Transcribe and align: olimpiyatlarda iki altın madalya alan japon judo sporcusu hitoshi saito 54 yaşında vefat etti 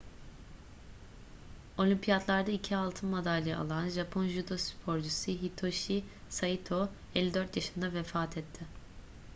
olimpiyatlarda 1.77 2.51
iki 2.51 2.75
altın 2.75 3.09
madalya 3.09 3.59
alan 3.59 3.89
japon 3.89 4.27
judo 4.27 4.57
sporcusu 4.57 5.31
hitoshi 5.31 6.03
saito 6.29 6.89
54 7.15 7.55
yaşında 7.55 7.93
vefat 7.93 8.37
etti 8.37 8.65